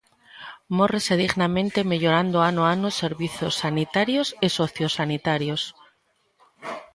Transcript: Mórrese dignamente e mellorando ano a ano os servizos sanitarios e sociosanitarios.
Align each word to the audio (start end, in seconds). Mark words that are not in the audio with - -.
Mórrese 0.77 1.15
dignamente 1.23 1.77
e 1.81 1.87
mellorando 1.91 2.37
ano 2.49 2.61
a 2.63 2.69
ano 2.75 2.87
os 2.91 2.99
servizos 3.03 3.53
sanitarios 3.63 4.27
e 4.45 4.47
sociosanitarios. 4.59 5.61